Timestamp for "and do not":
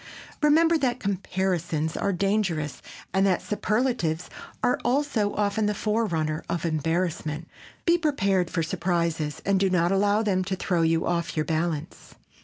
9.45-9.91